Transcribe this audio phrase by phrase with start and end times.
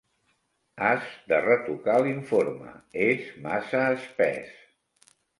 [0.83, 2.71] Has de retocar l'informe:
[3.09, 4.49] és massa espès.